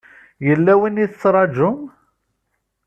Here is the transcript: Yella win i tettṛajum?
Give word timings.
Yella 0.47 0.73
win 0.79 1.01
i 1.03 1.05
tettṛajum? 1.09 1.79